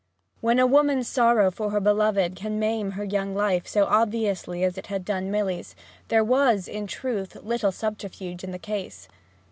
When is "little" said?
7.43-7.71